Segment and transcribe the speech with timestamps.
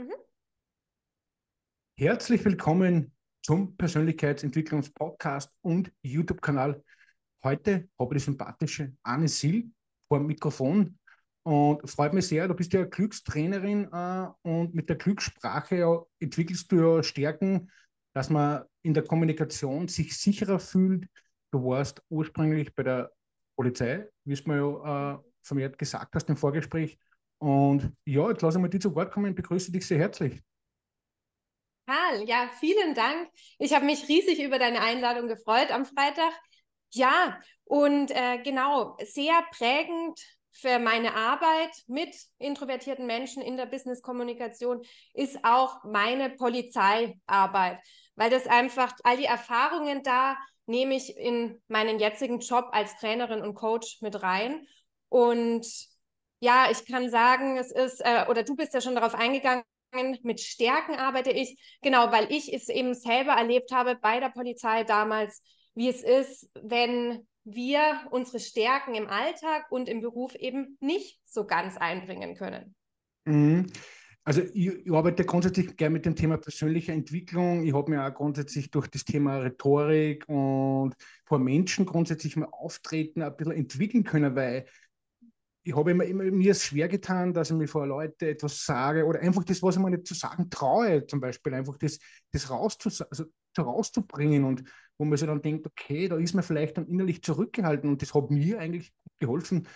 [0.00, 0.14] Mhm.
[1.98, 6.82] Herzlich willkommen zum Persönlichkeitsentwicklungspodcast und YouTube-Kanal.
[7.44, 9.68] Heute habe ich die sympathische Anne Sil
[10.08, 10.98] vor dem Mikrofon
[11.42, 12.48] und freut mich sehr.
[12.48, 17.70] Du bist ja Glückstrainerin äh, und mit der Glückssprache ja, entwickelst du ja Stärken,
[18.14, 21.08] dass man in der Kommunikation sich sicherer fühlt.
[21.50, 23.12] Du warst ursprünglich bei der
[23.54, 26.98] Polizei, wie es mir ja äh, vermehrt gesagt hast im Vorgespräch.
[27.40, 29.30] Und ja, jetzt lasse ich mal dir zu Wort kommen.
[29.30, 30.40] Ich begrüße dich sehr herzlich.
[31.86, 33.28] Karl, ja, vielen Dank.
[33.58, 36.32] Ich habe mich riesig über deine Einladung gefreut am Freitag.
[36.92, 40.20] Ja, und äh, genau, sehr prägend
[40.52, 44.82] für meine Arbeit mit introvertierten Menschen in der Business-Kommunikation
[45.14, 47.78] ist auch meine Polizeiarbeit,
[48.16, 50.36] weil das einfach all die Erfahrungen da
[50.66, 54.66] nehme ich in meinen jetzigen Job als Trainerin und Coach mit rein.
[55.08, 55.66] Und
[56.40, 59.62] ja, ich kann sagen, es ist, äh, oder du bist ja schon darauf eingegangen,
[60.22, 64.84] mit Stärken arbeite ich, genau, weil ich es eben selber erlebt habe bei der Polizei
[64.84, 65.42] damals,
[65.74, 71.46] wie es ist, wenn wir unsere Stärken im Alltag und im Beruf eben nicht so
[71.46, 72.74] ganz einbringen können.
[73.24, 73.66] Mhm.
[74.22, 77.64] Also ich, ich, arbeite grundsätzlich gerne mit dem Thema persönliche Entwicklung.
[77.64, 83.22] Ich habe mir auch grundsätzlich durch das Thema Rhetorik und vor Menschen grundsätzlich mal auftreten,
[83.22, 84.66] ein bisschen entwickeln können, weil
[85.62, 89.04] ich habe immer, immer mir es schwer getan, dass ich mir vor Leuten etwas sage
[89.04, 91.98] oder einfach das, was ich mir nicht zu sagen traue, zum Beispiel einfach das,
[92.32, 93.24] das rauszus also
[93.58, 94.64] rauszubringen und
[94.96, 98.14] wo man sich dann denkt, okay, da ist man vielleicht dann innerlich zurückgehalten und das
[98.14, 99.66] hat mir eigentlich geholfen.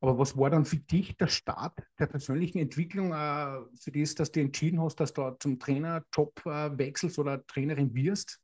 [0.00, 4.30] Aber was war dann für dich der Start der persönlichen Entwicklung, äh, für das, dass
[4.30, 8.40] du entschieden hast, dass du zum Trainerjob äh, wechselst oder Trainerin wirst?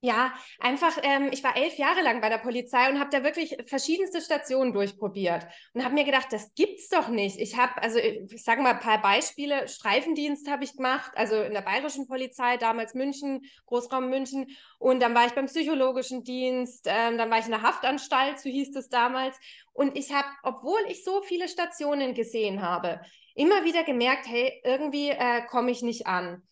[0.00, 3.56] Ja, einfach, ähm, ich war elf Jahre lang bei der Polizei und habe da wirklich
[3.66, 7.36] verschiedenste Stationen durchprobiert und habe mir gedacht, das gibt's doch nicht.
[7.40, 11.52] Ich habe, also ich sage mal ein paar Beispiele, Streifendienst habe ich gemacht, also in
[11.52, 14.46] der bayerischen Polizei, damals München, Großraum München
[14.78, 18.48] und dann war ich beim psychologischen Dienst, ähm, dann war ich in der Haftanstalt, so
[18.48, 19.36] hieß es damals
[19.72, 23.00] und ich habe, obwohl ich so viele Stationen gesehen habe,
[23.34, 26.42] immer wieder gemerkt, hey, irgendwie äh, komme ich nicht an.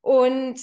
[0.00, 0.60] Und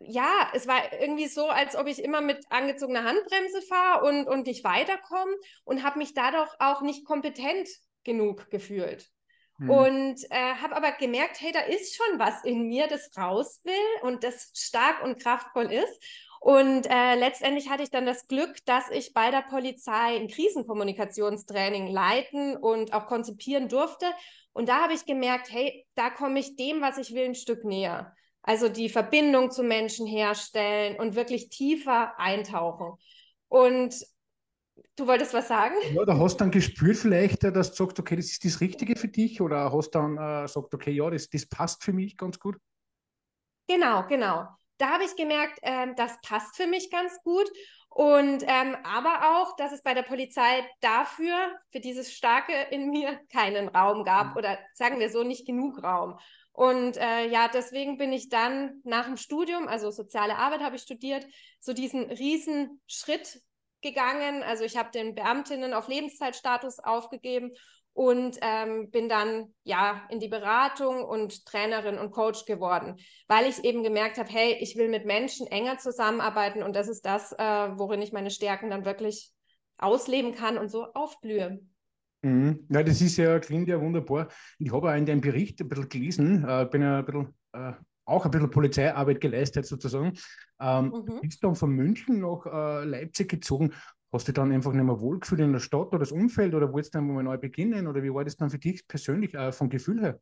[0.00, 4.46] ja, es war irgendwie so, als ob ich immer mit angezogener Handbremse fahre und, und
[4.46, 7.68] nicht weiterkomme und habe mich dadurch auch nicht kompetent
[8.04, 9.10] genug gefühlt.
[9.58, 9.70] Hm.
[9.70, 14.08] Und äh, habe aber gemerkt, hey, da ist schon was in mir, das raus will
[14.08, 16.02] und das stark und kraftvoll ist.
[16.40, 21.88] Und äh, letztendlich hatte ich dann das Glück, dass ich bei der Polizei ein Krisenkommunikationstraining
[21.88, 24.06] leiten und auch konzipieren durfte.
[24.52, 27.64] Und da habe ich gemerkt, hey, da komme ich dem, was ich will, ein Stück
[27.64, 28.14] näher.
[28.48, 32.94] Also die Verbindung zu Menschen herstellen und wirklich tiefer eintauchen.
[33.48, 33.94] Und
[34.96, 35.74] du wolltest was sagen?
[35.92, 38.62] Ja, da hast du dann gespürt vielleicht, äh, dass du sagst, okay, das ist das
[38.62, 42.16] Richtige für dich oder hast dann äh, gesagt, okay, ja, das, das passt für mich
[42.16, 42.56] ganz gut?
[43.66, 44.46] Genau, genau.
[44.78, 47.50] Da habe ich gemerkt, äh, das passt für mich ganz gut.
[47.90, 51.36] Und ähm, aber auch, dass es bei der Polizei dafür,
[51.70, 54.36] für dieses Starke in mir, keinen Raum gab mhm.
[54.38, 56.18] oder sagen wir so, nicht genug Raum.
[56.58, 60.82] Und äh, ja, deswegen bin ich dann nach dem Studium, also soziale Arbeit habe ich
[60.82, 61.24] studiert,
[61.60, 63.40] so diesen riesen Schritt
[63.80, 64.42] gegangen.
[64.42, 67.52] Also ich habe den Beamtinnen auf Lebenszeitstatus aufgegeben
[67.92, 72.96] und ähm, bin dann ja in die Beratung und Trainerin und Coach geworden,
[73.28, 77.06] weil ich eben gemerkt habe, hey, ich will mit Menschen enger zusammenarbeiten und das ist
[77.06, 79.30] das, äh, worin ich meine Stärken dann wirklich
[79.76, 81.60] ausleben kann und so aufblühe.
[82.22, 82.66] Mhm.
[82.68, 84.28] Ja, das ist ja, klingt ja wunderbar.
[84.58, 87.72] Ich habe auch in deinem Bericht ein bisschen gelesen, äh, bin ja ein bisschen, äh,
[88.04, 90.18] auch ein bisschen Polizeiarbeit geleistet sozusagen.
[90.60, 91.20] Ähm, mhm.
[91.20, 93.72] Bist dann von München nach äh, Leipzig gezogen.
[94.12, 96.94] Hast du dann einfach nicht mehr wohlgefühlt in der Stadt oder das Umfeld oder wolltest
[96.94, 99.68] du dann mal neu beginnen oder wie war das dann für dich persönlich äh, vom
[99.68, 100.20] Gefühl her?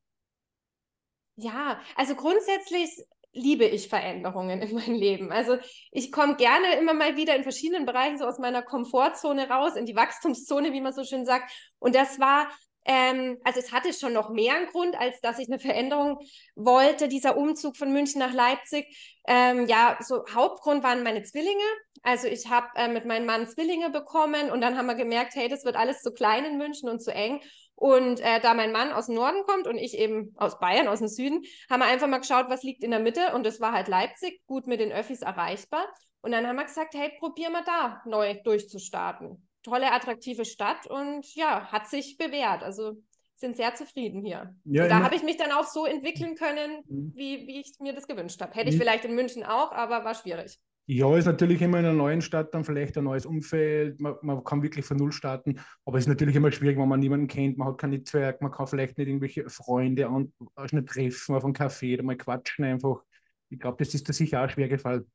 [1.37, 3.05] Ja, also grundsätzlich
[3.37, 5.31] liebe ich Veränderungen in meinem Leben.
[5.31, 5.59] Also
[5.93, 9.87] ich komme gerne immer mal wieder in verschiedenen Bereichen so aus meiner Komfortzone raus, in
[9.87, 11.53] die Wachstumszone, wie man so schön sagt.
[11.79, 12.49] Und das war,
[12.87, 16.19] ähm, also es hatte schon noch mehr einen Grund, als dass ich eine Veränderung
[16.55, 18.87] wollte, dieser Umzug von München nach Leipzig.
[19.29, 21.65] Ähm, ja, so Hauptgrund waren meine Zwillinge.
[22.03, 25.49] Also ich habe äh, mit meinem Mann Zwillinge bekommen und dann haben wir gemerkt, hey,
[25.49, 27.41] das wird alles zu klein in München und zu eng.
[27.77, 31.01] Und äh, da mein Mann aus dem Norden kommt und ich eben aus Bayern, aus
[31.01, 33.35] dem Süden, haben wir einfach mal geschaut, was liegt in der Mitte.
[33.35, 35.87] Und das war halt Leipzig, gut mit den Öffis erreichbar.
[36.23, 39.47] Und dann haben wir gesagt, hey, probier mal da neu durchzustarten.
[39.63, 42.63] Tolle, attraktive Stadt und ja, hat sich bewährt.
[42.63, 42.95] Also
[43.37, 44.55] sind sehr zufrieden hier.
[44.65, 47.13] Ja, da habe ich mich dann auch so entwickeln können, mhm.
[47.15, 48.55] wie, wie ich mir das gewünscht habe.
[48.55, 48.81] Hätte ich mhm.
[48.81, 50.59] vielleicht in München auch, aber war schwierig.
[50.89, 54.01] Ja, ist natürlich immer in einer neuen Stadt dann vielleicht ein neues Umfeld.
[54.01, 57.01] Man, man, kann wirklich von Null starten, aber es ist natürlich immer schwierig, wenn man
[57.01, 57.59] niemanden kennt.
[57.59, 60.33] Man hat kein Netzwerk, man kann vielleicht nicht irgendwelche Freunde an,
[60.71, 63.03] nicht treffen auf einem Café oder mal quatschen einfach.
[63.49, 65.11] Ich glaube, das ist da sicher auch schwer gefallen.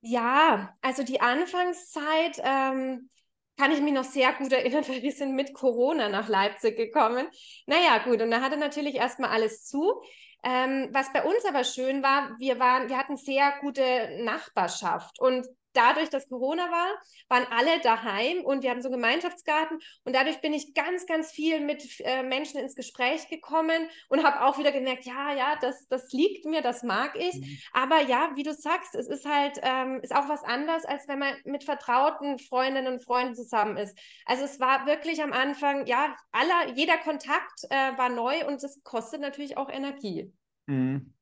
[0.00, 3.10] Ja, also die Anfangszeit ähm,
[3.58, 7.26] kann ich mich noch sehr gut erinnern, weil wir sind mit Corona nach Leipzig gekommen.
[7.66, 10.00] Naja, gut, und da hatte natürlich erstmal alles zu.
[10.44, 15.44] Ähm, was bei uns aber schön war, wir waren, wir hatten sehr gute Nachbarschaft und
[15.72, 16.88] dadurch, dass Corona war,
[17.28, 21.30] waren alle daheim und wir hatten so einen Gemeinschaftsgarten und dadurch bin ich ganz, ganz
[21.30, 25.86] viel mit äh, Menschen ins Gespräch gekommen und habe auch wieder gemerkt, ja, ja, das,
[25.88, 27.34] das liegt mir, das mag ich.
[27.34, 27.58] Mhm.
[27.72, 31.18] Aber ja, wie du sagst, es ist halt, ähm, ist auch was anderes, als wenn
[31.18, 33.98] man mit vertrauten Freundinnen und Freunden zusammen ist.
[34.24, 38.82] Also es war wirklich am Anfang, ja, aller, jeder Kontakt äh, war neu und es
[38.82, 40.32] kostet natürlich auch Energie.
[40.66, 41.14] Mhm.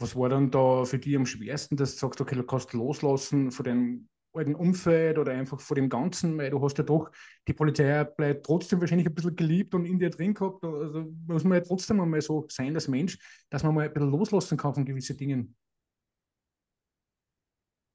[0.00, 3.50] Was war dann da für dich am schwersten, dass du sagst, okay, du kannst loslassen
[3.52, 7.10] von dem alten Umfeld oder einfach von dem Ganzen, weil du hast ja doch
[7.46, 10.64] die Polizei bleibt trotzdem wahrscheinlich ein bisschen geliebt und in dir drin gehabt.
[10.64, 13.18] Also muss man ja trotzdem einmal so sein als Mensch,
[13.50, 15.56] dass man mal ein bisschen loslassen kann von gewissen Dingen.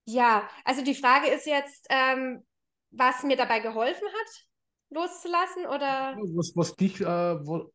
[0.08, 2.44] Ja, also die Frage ist jetzt, ähm,
[2.92, 4.48] was mir dabei geholfen hat,
[4.92, 6.16] loszulassen oder?
[6.36, 7.74] Was, was dich, äh, wo,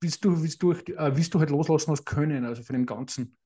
[0.00, 3.36] willst du, willst du, äh, willst du halt loslassen hast können, also von dem Ganzen?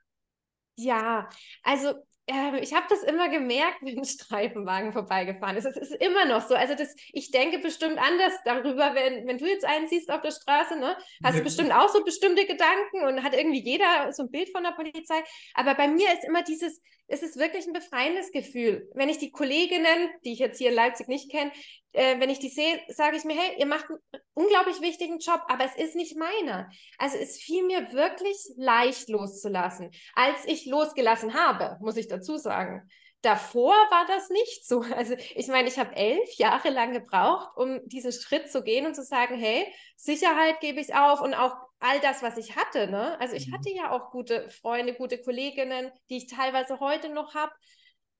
[0.80, 1.28] Ja,
[1.62, 1.94] also
[2.30, 5.64] äh, ich habe das immer gemerkt, wenn ein Streifenwagen vorbeigefahren ist.
[5.66, 6.54] Es ist immer noch so.
[6.54, 10.30] Also das, ich denke bestimmt anders darüber, wenn, wenn du jetzt einen siehst auf der
[10.30, 10.96] Straße, ne?
[11.24, 14.62] Hast du bestimmt auch so bestimmte Gedanken und hat irgendwie jeder so ein Bild von
[14.62, 15.22] der Polizei.
[15.54, 18.88] Aber bei mir ist immer dieses, es ist wirklich ein befreiendes Gefühl.
[18.94, 21.50] Wenn ich die Kolleginnen, die ich jetzt hier in Leipzig nicht kenne,
[21.92, 23.98] äh, wenn ich die sehe, sage ich mir, hey, ihr macht einen
[24.34, 26.70] unglaublich wichtigen Job, aber es ist nicht meiner.
[26.98, 32.88] Also es fiel mir wirklich leicht loszulassen, als ich losgelassen habe, muss ich dazu sagen.
[33.22, 34.82] Davor war das nicht so.
[34.96, 38.94] Also ich meine, ich habe elf Jahre lang gebraucht, um diesen Schritt zu gehen und
[38.94, 39.66] zu sagen, hey,
[39.96, 42.88] Sicherheit gebe ich auf und auch all das, was ich hatte.
[42.88, 43.18] Ne?
[43.20, 43.54] Also ich mhm.
[43.54, 47.52] hatte ja auch gute Freunde, gute Kolleginnen, die ich teilweise heute noch habe.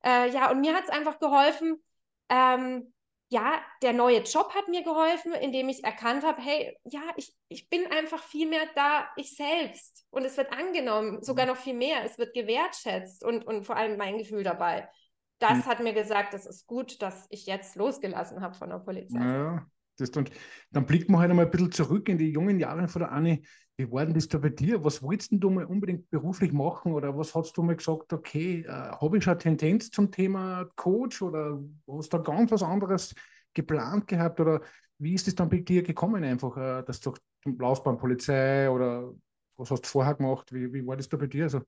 [0.05, 1.83] Äh, ja, und mir hat es einfach geholfen,
[2.29, 2.93] ähm,
[3.33, 7.71] ja, der neue Job hat mir geholfen, indem ich erkannt habe, hey, ja, ich, ich
[7.71, 10.05] bin einfach viel mehr da, ich selbst.
[10.11, 11.53] Und es wird angenommen, sogar mhm.
[11.53, 12.05] noch viel mehr.
[12.05, 14.89] Es wird gewertschätzt und, und vor allem mein Gefühl dabei.
[15.39, 15.67] Das mhm.
[15.67, 19.21] hat mir gesagt, es ist gut, dass ich jetzt losgelassen habe von der Polizei.
[19.21, 19.65] Ja,
[20.01, 20.31] das, und
[20.71, 23.41] dann blickt man halt einmal ein bisschen zurück in die jungen Jahre von der Anne.
[23.77, 24.85] Wie war denn das da bei dir?
[24.85, 26.93] Was wolltest du mal unbedingt beruflich machen?
[26.93, 31.23] Oder was hast du mal gesagt, okay, äh, habe ich schon Tendenz zum Thema Coach
[31.23, 33.15] oder hast du da ganz was anderes
[33.55, 34.41] geplant gehabt?
[34.41, 34.61] Oder
[34.99, 37.15] wie ist es dann bei dir gekommen, einfach, äh, dass du
[37.45, 39.13] Laufbahn Polizei oder
[39.57, 40.53] was hast du vorher gemacht?
[40.53, 41.45] Wie, wie war das da bei dir?
[41.45, 41.63] Also,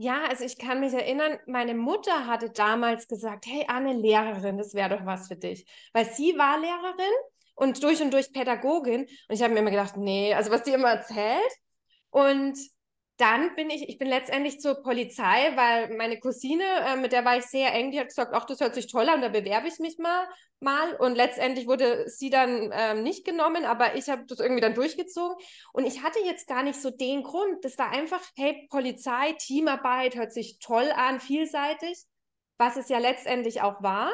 [0.00, 4.72] ja, also ich kann mich erinnern, meine Mutter hatte damals gesagt, hey Anne, Lehrerin, das
[4.72, 5.66] wäre doch was für dich.
[5.92, 7.14] Weil sie war Lehrerin
[7.56, 9.00] und durch und durch Pädagogin.
[9.02, 11.52] Und ich habe mir immer gedacht, nee, also was die immer erzählt.
[12.10, 12.56] Und
[13.18, 17.36] dann bin ich, ich bin letztendlich zur Polizei, weil meine Cousine, äh, mit der war
[17.36, 19.80] ich sehr eng, die hat gesagt, ach, das hört sich toll an, da bewerbe ich
[19.80, 20.28] mich mal.
[20.60, 20.94] mal.
[20.94, 25.36] Und letztendlich wurde sie dann ähm, nicht genommen, aber ich habe das irgendwie dann durchgezogen.
[25.72, 27.64] Und ich hatte jetzt gar nicht so den Grund.
[27.64, 31.98] Das war einfach, hey, Polizei, Teamarbeit, hört sich toll an, vielseitig,
[32.56, 34.12] was es ja letztendlich auch war,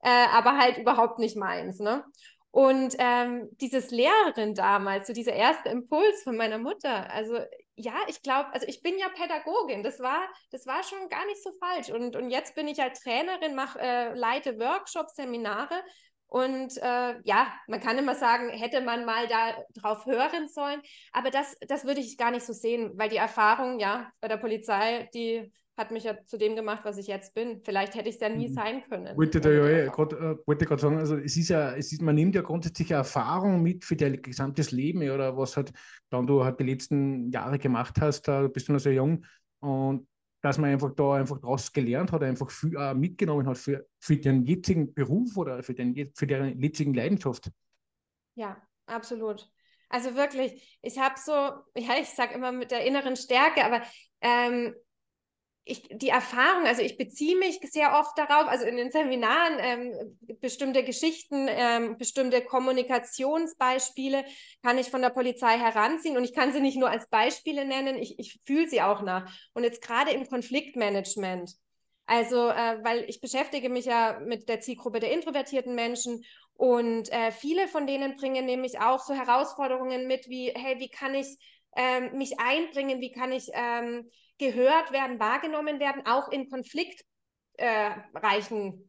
[0.00, 1.80] äh, aber halt überhaupt nicht meins.
[1.80, 2.02] Ne?
[2.50, 7.38] Und ähm, dieses Lehrerin damals, so dieser erste Impuls von meiner Mutter, also
[7.78, 11.42] ja, ich glaube, also ich bin ja Pädagogin, das war, das war schon gar nicht
[11.42, 11.90] so falsch.
[11.90, 15.82] Und, und jetzt bin ich halt Trainerin, mache, äh, leite Workshops, Seminare.
[16.26, 20.82] Und äh, ja, man kann immer sagen, hätte man mal da drauf hören sollen.
[21.12, 24.36] Aber das, das würde ich gar nicht so sehen, weil die Erfahrung, ja, bei der
[24.38, 27.62] Polizei, die hat mich ja zu dem gemacht, was ich jetzt bin.
[27.64, 28.52] Vielleicht hätte ich es ja nie mhm.
[28.52, 29.16] sein können.
[29.16, 32.02] Wollte da ja eh grad, äh, wollte gerade sagen, also es ist ja, es ist,
[32.02, 35.72] man nimmt ja grundsätzlich Erfahrung mit für dein gesamtes Leben oder was halt
[36.10, 39.24] dann du halt die letzten Jahre gemacht hast, da bist du noch sehr jung
[39.60, 40.08] und
[40.40, 44.16] dass man einfach da einfach daraus gelernt hat, einfach viel, äh, mitgenommen hat für, für
[44.16, 47.50] den jetzigen Beruf oder für, den, für deren jetzigen Leidenschaft.
[48.34, 49.48] Ja, absolut.
[49.88, 51.32] Also wirklich, ich habe so,
[51.80, 53.82] ja, ich sage immer mit der inneren Stärke, aber
[54.20, 54.74] ähm,
[55.68, 60.18] ich, die Erfahrung, also ich beziehe mich sehr oft darauf, also in den Seminaren ähm,
[60.40, 64.24] bestimmte Geschichten, ähm, bestimmte Kommunikationsbeispiele
[64.62, 67.96] kann ich von der Polizei heranziehen und ich kann sie nicht nur als Beispiele nennen,
[67.96, 69.30] ich, ich fühle sie auch nach.
[69.52, 71.52] Und jetzt gerade im Konfliktmanagement,
[72.06, 77.30] also äh, weil ich beschäftige mich ja mit der Zielgruppe der introvertierten Menschen und äh,
[77.30, 81.38] viele von denen bringen nämlich auch so Herausforderungen mit wie, hey, wie kann ich
[81.76, 84.08] ähm, mich einbringen, wie kann ich ähm,
[84.38, 87.04] gehört werden, wahrgenommen werden, auch in Konflikt
[87.58, 87.90] äh,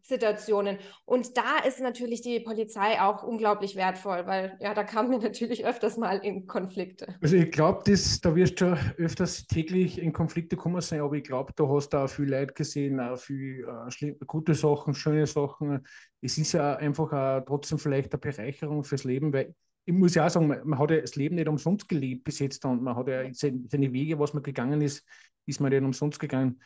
[0.04, 0.78] Situationen.
[1.06, 5.66] Und da ist natürlich die Polizei auch unglaublich wertvoll, weil ja, da kamen wir natürlich
[5.66, 7.16] öfters mal in Konflikte.
[7.22, 11.52] Also ich glaube, da wirst du öfters täglich in Konflikte kommen sein, aber ich glaube,
[11.56, 13.68] da hast du auch viel Leid gesehen, auch viel
[14.02, 15.86] äh, gute Sachen, schöne Sachen.
[16.22, 19.56] Es ist ja einfach auch trotzdem vielleicht eine Bereicherung fürs Leben, weil
[19.90, 22.64] ich muss ja auch sagen, man, hat ja das Leben nicht umsonst gelebt bis jetzt
[22.64, 25.04] und man hat ja seine Wege, was man gegangen ist,
[25.48, 26.62] ist man nicht umsonst gegangen.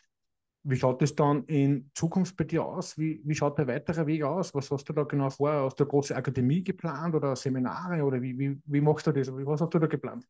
[0.64, 2.98] Wie schaut es dann in Zukunft bei dir aus?
[2.98, 4.54] Wie, wie schaut der weitere Weg aus?
[4.54, 5.52] Was hast du da genau vor?
[5.52, 9.30] Hast du eine große Akademie geplant oder Seminare oder wie, wie, wie machst du das?
[9.32, 10.26] Was hast du da geplant?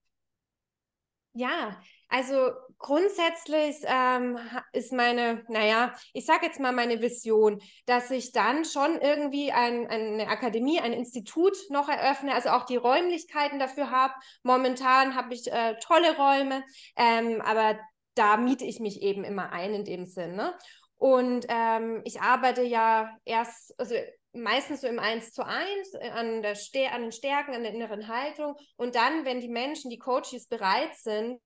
[1.36, 1.76] Ja,
[2.10, 4.38] also grundsätzlich ähm,
[4.72, 9.88] ist meine, naja, ich sage jetzt mal meine Vision, dass ich dann schon irgendwie ein,
[9.88, 14.14] eine Akademie, ein Institut noch eröffne, also auch die Räumlichkeiten dafür habe.
[14.44, 16.64] Momentan habe ich äh, tolle Räume,
[16.98, 17.80] ähm, aber
[18.14, 20.36] da miete ich mich eben immer ein in dem Sinn.
[20.36, 20.54] Ne?
[20.98, 23.96] Und ähm, ich arbeite ja erst, also
[24.34, 28.56] meistens so im Eins zu eins äh, an, an den Stärken, an der inneren Haltung.
[28.76, 31.40] Und dann, wenn die Menschen, die Coaches bereit sind,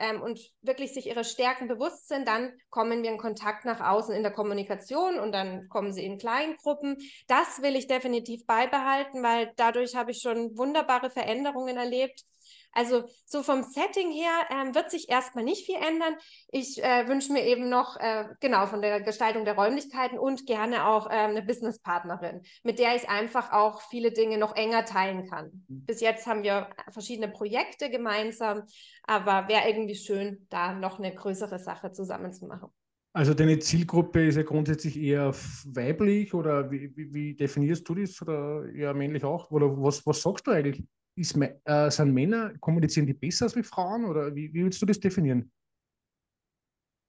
[0.00, 4.14] ähm, und wirklich sich ihre Stärken bewusst sind, dann kommen wir in Kontakt nach außen
[4.14, 6.96] in der Kommunikation und dann kommen sie in Kleingruppen.
[7.28, 12.24] Das will ich definitiv beibehalten, weil dadurch habe ich schon wunderbare Veränderungen erlebt.
[12.72, 16.14] Also so vom Setting her ähm, wird sich erstmal nicht viel ändern.
[16.48, 20.86] Ich äh, wünsche mir eben noch, äh, genau, von der Gestaltung der Räumlichkeiten und gerne
[20.86, 25.64] auch äh, eine Businesspartnerin, mit der ich einfach auch viele Dinge noch enger teilen kann.
[25.68, 25.86] Mhm.
[25.86, 28.62] Bis jetzt haben wir verschiedene Projekte gemeinsam,
[29.02, 32.70] aber wäre irgendwie schön, da noch eine größere Sache zusammen zu machen.
[33.12, 35.34] Also deine Zielgruppe ist ja grundsätzlich eher
[35.64, 39.50] weiblich oder wie, wie, wie definierst du das oder eher männlich auch?
[39.50, 40.84] Oder was, was sagst du eigentlich?
[41.14, 44.86] Ist, äh, sind Männer, kommunizieren die besser als wie Frauen oder wie, wie willst du
[44.86, 45.52] das definieren?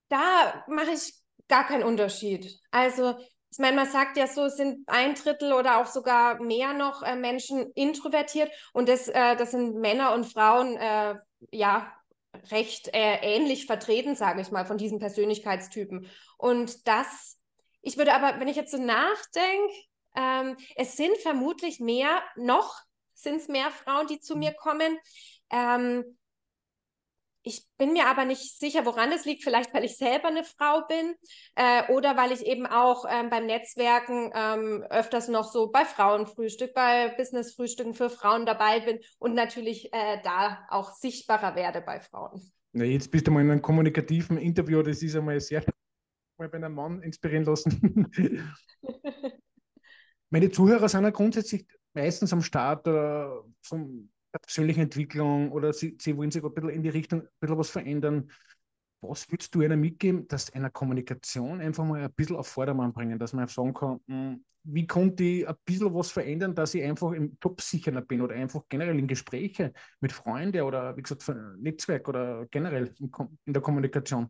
[0.09, 1.13] Da mache ich
[1.47, 2.59] gar keinen Unterschied.
[2.71, 3.15] Also
[3.51, 7.15] ich meine, man sagt ja so, sind ein Drittel oder auch sogar mehr noch äh,
[7.15, 11.15] Menschen introvertiert und das, äh, das sind Männer und Frauen äh,
[11.51, 11.91] ja
[12.49, 16.07] recht äh, ähnlich vertreten, sage ich mal, von diesen Persönlichkeitstypen.
[16.37, 17.39] Und das,
[17.81, 19.73] ich würde aber, wenn ich jetzt so nachdenke,
[20.15, 22.81] ähm, es sind vermutlich mehr noch
[23.21, 24.97] sind es mehr Frauen, die zu mir kommen.
[25.49, 26.03] Ähm,
[27.43, 29.43] ich bin mir aber nicht sicher, woran es liegt.
[29.43, 31.15] Vielleicht, weil ich selber eine Frau bin
[31.55, 36.73] äh, oder weil ich eben auch ähm, beim Netzwerken ähm, öfters noch so bei Frauenfrühstück,
[36.73, 42.51] bei Businessfrühstücken für Frauen dabei bin und natürlich äh, da auch sichtbarer werde bei Frauen.
[42.73, 44.81] Na, jetzt bist du mal in einem kommunikativen Interview.
[44.83, 45.63] Das ist einmal sehr
[46.37, 48.07] mal bei einem Mann inspirieren lassen.
[50.29, 53.25] Meine Zuhörer sind ja grundsätzlich meistens am Start äh,
[53.61, 57.29] von der persönlichen Entwicklung oder sie, sie wollen sich ein bisschen in die Richtung ein
[57.39, 58.31] bisschen was verändern.
[59.01, 63.17] Was würdest du einer mitgeben, dass einer Kommunikation einfach mal ein bisschen auf Vordermann bringen,
[63.17, 67.11] dass man sagen kann, hm, wie konnte ich ein bisschen was verändern, dass ich einfach
[67.13, 72.07] im Job sicherer bin oder einfach generell in Gespräche mit Freunden oder wie gesagt Netzwerk
[72.07, 74.29] oder generell in der Kommunikation?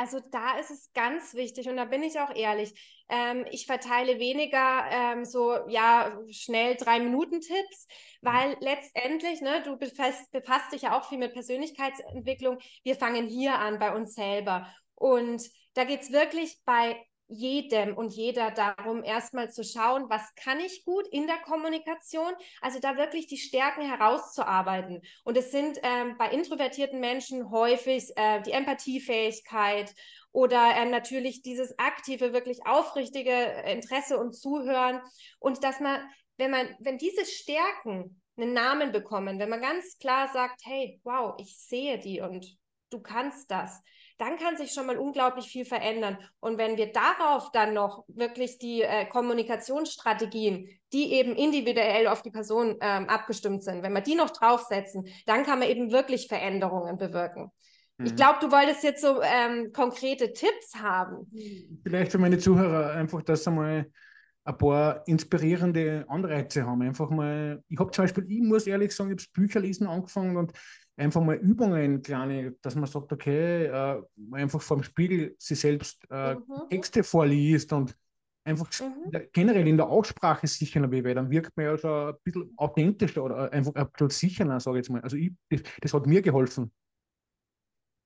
[0.00, 2.72] Also da ist es ganz wichtig und da bin ich auch ehrlich.
[3.10, 7.86] Ähm, ich verteile weniger ähm, so, ja, schnell drei Minuten Tipps,
[8.22, 12.56] weil letztendlich, ne, du befasst, befasst dich ja auch viel mit Persönlichkeitsentwicklung.
[12.82, 14.66] Wir fangen hier an bei uns selber.
[14.94, 15.42] Und
[15.74, 16.96] da geht es wirklich bei
[17.30, 22.80] jedem und jeder darum, erstmal zu schauen, was kann ich gut in der Kommunikation, also
[22.80, 25.00] da wirklich die Stärken herauszuarbeiten.
[25.24, 29.94] Und es sind ähm, bei introvertierten Menschen häufig äh, die Empathiefähigkeit
[30.32, 33.32] oder äh, natürlich dieses aktive, wirklich aufrichtige
[33.66, 35.00] Interesse und Zuhören.
[35.38, 36.00] Und dass man,
[36.36, 41.34] wenn man, wenn diese Stärken einen Namen bekommen, wenn man ganz klar sagt, hey, wow,
[41.38, 42.46] ich sehe die und
[42.90, 43.82] du kannst das,
[44.20, 46.18] dann kann sich schon mal unglaublich viel verändern.
[46.40, 52.30] Und wenn wir darauf dann noch wirklich die äh, Kommunikationsstrategien, die eben individuell auf die
[52.30, 56.98] Person ähm, abgestimmt sind, wenn wir die noch draufsetzen, dann kann man eben wirklich Veränderungen
[56.98, 57.50] bewirken.
[57.96, 58.06] Mhm.
[58.06, 61.26] Ich glaube, du wolltest jetzt so ähm, konkrete Tipps haben.
[61.82, 63.86] Vielleicht für meine Zuhörer einfach, dass sie mal
[64.44, 66.82] ein paar inspirierende Anreize haben.
[66.82, 70.36] Einfach mal, ich habe zum Beispiel, ich muss ehrlich sagen, ich habe Bücher lesen angefangen
[70.36, 70.52] und
[70.96, 76.06] einfach mal Übungen, kleine, dass man sagt, okay, äh, einfach vor dem Spiegel sich selbst
[76.10, 76.68] äh, mhm.
[76.68, 77.96] Texte vorliest und
[78.44, 79.28] einfach mhm.
[79.32, 83.24] generell in der Aussprache sicherer wird, weil dann wirkt man ja schon ein bisschen authentischer
[83.24, 85.00] oder einfach ein bisschen sicherer, sage ich jetzt mal.
[85.02, 86.72] Also ich, das, das hat mir geholfen.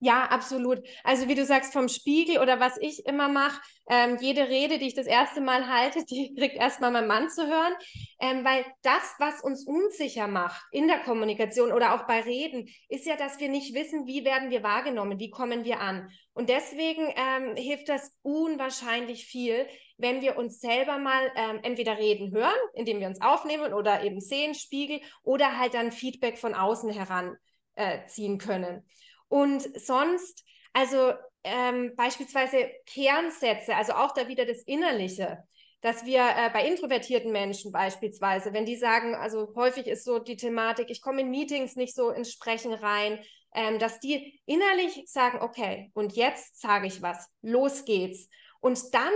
[0.04, 0.87] Ja, absolut.
[1.02, 3.58] Also wie du sagst, vom Spiegel oder was ich immer mache,
[3.88, 7.46] ähm, jede Rede, die ich das erste Mal halte, die kriegt erstmal mein Mann zu
[7.46, 7.73] hören,
[8.20, 13.06] ähm, weil das, was uns unsicher macht in der Kommunikation oder auch bei Reden, ist
[13.06, 16.11] ja, dass wir nicht wissen, wie werden wir wahrgenommen, wie kommen wir an.
[16.34, 22.30] Und deswegen ähm, hilft das unwahrscheinlich viel, wenn wir uns selber mal ähm, entweder reden
[22.30, 26.90] hören, indem wir uns aufnehmen oder eben sehen, Spiegel oder halt dann Feedback von außen
[26.90, 28.84] heranziehen äh, können.
[29.28, 31.12] Und sonst, also
[31.45, 35.45] ähm, beispielsweise Kernsätze, also auch da wieder das Innerliche,
[35.83, 40.37] dass wir äh, bei introvertierten Menschen beispielsweise, wenn die sagen, also häufig ist so die
[40.37, 43.19] Thematik, ich komme in Meetings nicht so ins Sprechen rein,
[43.54, 48.28] ähm, dass die innerlich sagen, okay, und jetzt sage ich was, los geht's.
[48.61, 49.12] Und dann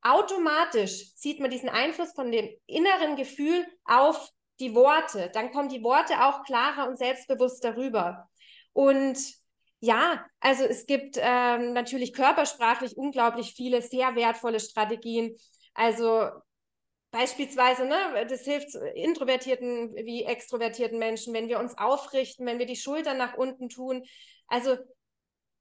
[0.00, 5.28] automatisch sieht man diesen Einfluss von dem inneren Gefühl auf die Worte.
[5.34, 8.28] Dann kommen die Worte auch klarer und selbstbewusst darüber.
[8.72, 9.18] Und
[9.84, 15.36] ja, also es gibt ähm, natürlich körpersprachlich unglaublich viele sehr wertvolle Strategien.
[15.74, 16.28] Also
[17.10, 22.76] beispielsweise, ne, das hilft introvertierten wie extrovertierten Menschen, wenn wir uns aufrichten, wenn wir die
[22.76, 24.04] Schultern nach unten tun.
[24.46, 24.76] Also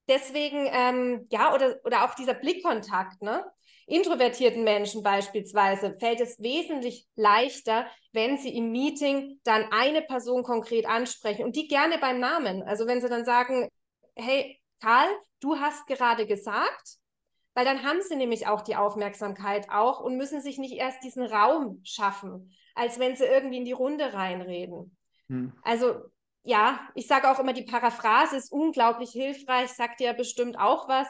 [0.08, 3.44] deswegen, ähm, ja, oder, oder auch dieser Blickkontakt, ne?
[3.88, 10.86] Introvertierten Menschen beispielsweise fällt es wesentlich leichter, wenn sie im Meeting dann eine Person konkret
[10.86, 12.62] ansprechen und die gerne beim Namen.
[12.62, 13.68] Also wenn sie dann sagen,
[14.15, 15.08] hey, Karl,
[15.39, 16.98] du hast gerade gesagt,
[17.53, 21.25] weil dann haben sie nämlich auch die Aufmerksamkeit auch und müssen sich nicht erst diesen
[21.25, 24.96] Raum schaffen, als wenn sie irgendwie in die Runde reinreden.
[25.27, 25.53] Hm.
[25.63, 26.01] Also
[26.44, 31.08] ja, ich sage auch immer, die Paraphrase ist unglaublich hilfreich, sagt ja bestimmt auch was,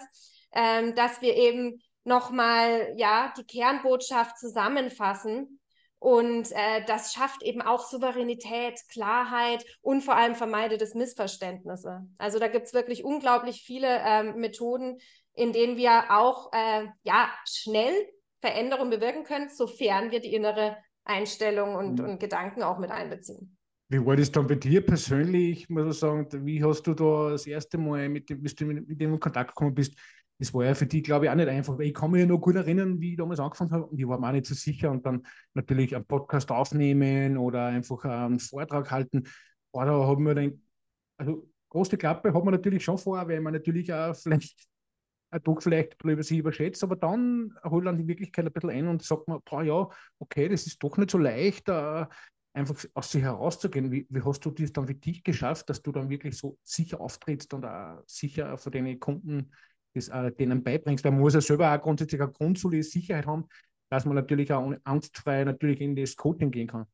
[0.51, 5.61] ähm, dass wir eben nochmal ja die Kernbotschaft zusammenfassen
[6.01, 12.08] und äh, das schafft eben auch Souveränität, Klarheit und vor allem vermeidet es Missverständnisse.
[12.17, 14.98] Also da gibt es wirklich unglaublich viele ähm, Methoden,
[15.36, 17.93] in denen wir auch äh, ja, schnell
[18.39, 22.10] Veränderungen bewirken können, sofern wir die innere Einstellung und, mhm.
[22.10, 23.55] und Gedanken auch mit einbeziehen.
[23.88, 26.27] Wie war das dann bei dir persönlich, muss ich sagen?
[26.48, 29.51] Wie hast du da das erste Mal mit dem, bis du mit dem in Kontakt
[29.51, 29.93] gekommen bist?
[30.41, 32.39] Das war ja für die, glaube ich, auch nicht einfach, ich kann mich ja noch
[32.39, 34.89] gut erinnern, wie ich damals angefangen habe und ich war mir auch nicht so sicher
[34.89, 35.21] und dann
[35.53, 39.25] natürlich einen Podcast aufnehmen oder einfach einen Vortrag halten.
[39.71, 40.60] Oh, da haben wir dann,
[41.17, 44.67] also große Klappe hat man natürlich schon vor, weil man natürlich auch vielleicht
[45.30, 48.88] ein Tag vielleicht über sich überschätzt, aber dann holt man die Wirklichkeit ein bisschen ein
[48.88, 52.06] und sagt man, boah, ja, okay, das ist doch nicht so leicht, uh,
[52.54, 53.91] einfach aus sich herauszugehen.
[53.91, 56.99] Wie, wie, hast du das dann für dich geschafft, dass du dann wirklich so sicher
[56.99, 59.51] auftrittst und auch sicher für deine Kunden
[59.93, 61.04] das äh, denen beibringst.
[61.06, 63.47] Da muss er selber auch grundsätzlich eine grundsolide Sicherheit haben,
[63.89, 66.86] dass man natürlich auch angstfrei natürlich in das Coaching gehen kann.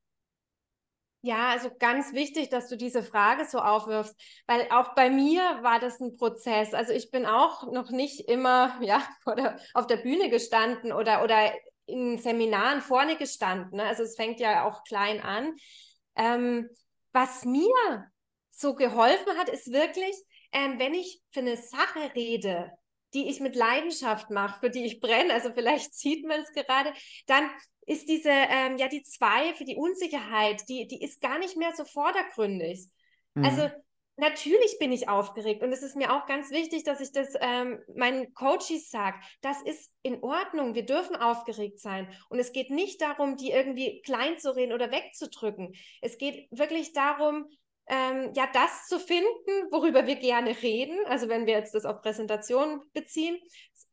[1.22, 5.80] Ja, also ganz wichtig, dass du diese Frage so aufwirfst, weil auch bei mir war
[5.80, 6.74] das ein Prozess.
[6.74, 11.52] Also ich bin auch noch nicht immer ja, der, auf der Bühne gestanden oder, oder
[11.86, 13.78] in Seminaren vorne gestanden.
[13.78, 13.84] Ne?
[13.84, 15.56] Also es fängt ja auch klein an.
[16.16, 16.70] Ähm,
[17.14, 18.12] was mir
[18.52, 20.16] so geholfen hat, ist wirklich,
[20.52, 22.72] ähm, wenn ich für eine Sache rede,
[23.18, 26.94] die ich mit Leidenschaft mache, für die ich brenne, also vielleicht sieht man es gerade,
[27.26, 27.50] dann
[27.88, 31.84] ist diese, ähm, ja, die Zweifel, die Unsicherheit, die, die ist gar nicht mehr so
[31.84, 32.88] vordergründig.
[33.34, 33.44] Mhm.
[33.44, 33.70] Also
[34.18, 37.80] natürlich bin ich aufgeregt und es ist mir auch ganz wichtig, dass ich das ähm,
[37.96, 39.18] meinen Coaches sage.
[39.42, 40.76] Das ist in Ordnung.
[40.76, 42.08] Wir dürfen aufgeregt sein.
[42.30, 45.74] Und es geht nicht darum, die irgendwie klein zu reden oder wegzudrücken.
[46.02, 47.48] Es geht wirklich darum,
[47.90, 50.98] ähm, ja, das zu finden, worüber wir gerne reden.
[51.08, 53.38] Also wenn wir jetzt das auf Präsentation beziehen,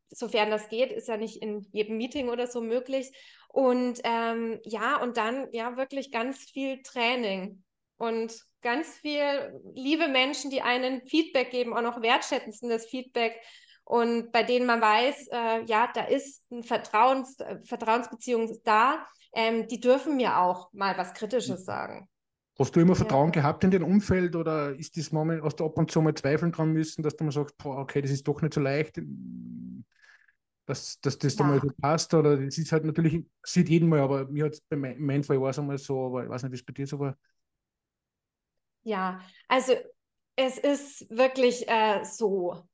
[0.09, 3.11] sofern das geht, ist ja nicht in jedem Meeting oder so möglich.
[3.49, 7.63] Und ähm, ja, und dann ja wirklich ganz viel Training
[7.97, 13.39] und ganz viel liebe Menschen, die einen Feedback geben, auch noch wertschätzendes Feedback
[13.85, 19.79] und bei denen man weiß, äh, ja, da ist eine Vertrauens, Vertrauensbeziehung da, ähm, die
[19.79, 21.65] dürfen mir auch mal was Kritisches mhm.
[21.65, 22.09] sagen.
[22.57, 23.41] Hast du immer Vertrauen ja.
[23.41, 26.53] gehabt in dein Umfeld oder ist das Moment, hast du ab und zu mal zweifeln
[26.53, 29.01] dran müssen, dass du mal sagst, boah, okay, das ist doch nicht so leicht,
[30.65, 31.43] dass, dass das ja.
[31.43, 32.13] da mal so passt?
[32.13, 35.23] Oder das ist halt natürlich, sieht jeden Mal, aber mir hat es bei mein, meinem
[35.23, 37.17] Fall war es einmal so, aber ich weiß nicht, wie es bei dir so war.
[38.83, 39.73] Ja, also
[40.35, 42.67] es ist wirklich äh, so.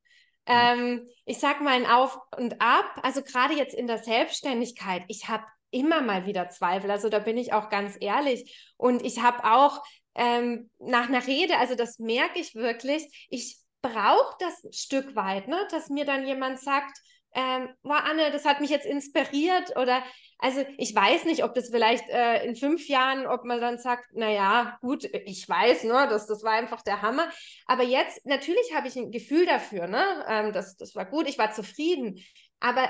[0.46, 5.28] Ähm, ich sag mal ein Auf und Ab, also gerade jetzt in der Selbstständigkeit, ich
[5.28, 6.92] habe immer mal wieder Zweifel.
[6.92, 8.74] Also da bin ich auch ganz ehrlich.
[8.78, 9.84] Und ich habe auch
[10.16, 15.68] ähm, nach einer Rede, also das merke ich wirklich, ich brauche das Stück weit, ne,
[15.72, 16.98] dass mir dann jemand sagt,
[17.34, 20.04] ähm, wow, Anne, das hat mich jetzt inspiriert oder
[20.38, 24.12] also ich weiß nicht, ob das vielleicht äh, in fünf Jahren, ob man dann sagt,
[24.14, 27.30] naja, gut, ich weiß, ne, das, das war einfach der Hammer.
[27.68, 30.04] Aber jetzt, natürlich habe ich ein Gefühl dafür, ne?
[30.28, 32.20] Ähm, das, das war gut, ich war zufrieden.
[32.60, 32.90] Aber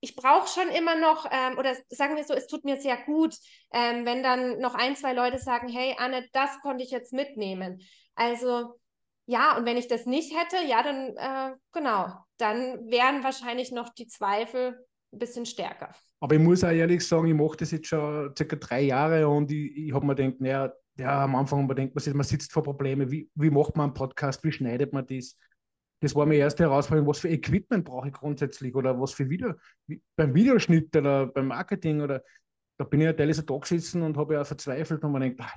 [0.00, 3.34] ich brauche schon immer noch, ähm, oder sagen wir so, es tut mir sehr gut,
[3.72, 7.80] ähm, wenn dann noch ein, zwei Leute sagen, hey Anne, das konnte ich jetzt mitnehmen.
[8.14, 8.80] Also
[9.26, 13.90] ja, und wenn ich das nicht hätte, ja, dann äh, genau, dann wären wahrscheinlich noch
[13.90, 15.94] die Zweifel ein bisschen stärker.
[16.20, 19.50] Aber ich muss auch ehrlich sagen, ich mache das jetzt schon circa drei Jahre und
[19.50, 22.62] ich, ich habe mir gedacht, naja, ja, am Anfang man denkt man, man sitzt vor
[22.62, 25.36] Problemen, wie, wie macht man einen Podcast, wie schneidet man das?
[26.00, 29.52] Das war meine erste Herausforderung, was für Equipment brauche ich grundsätzlich oder was für Video,
[30.16, 32.22] beim Videoschnitt oder beim Marketing oder
[32.78, 35.54] da bin ich ja teilweise da gesessen und habe ja verzweifelt und man denkt, ach,